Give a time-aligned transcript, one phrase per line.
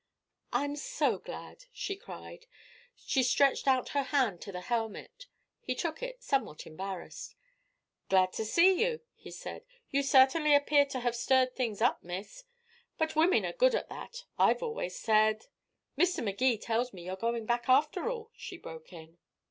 [0.51, 2.47] "I'm so glad," she cried.
[2.95, 5.27] She stretched out her hand to the hermit.
[5.59, 7.35] He took it, somewhat embarrassed.
[8.09, 9.63] "Glad to see you," he said.
[9.91, 12.45] "You certainly appear to have stirred things up, miss.
[12.97, 14.23] But women are good at that.
[14.39, 15.45] I've always said"
[15.99, 16.23] "Mr.
[16.23, 19.19] Magee tells me you're going back, after all?" she broke in.